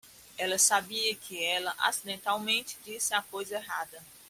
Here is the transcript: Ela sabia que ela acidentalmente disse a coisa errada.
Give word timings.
Ela 0.39 0.57
sabia 0.57 1.13
que 1.15 1.43
ela 1.45 1.75
acidentalmente 1.77 2.75
disse 2.83 3.13
a 3.13 3.21
coisa 3.21 3.57
errada. 3.57 4.03